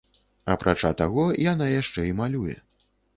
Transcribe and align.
Апрача 0.53 0.91
таго, 1.01 1.25
яна 1.51 1.67
яшчэ 1.81 2.07
і 2.13 2.17
малюе. 2.23 2.57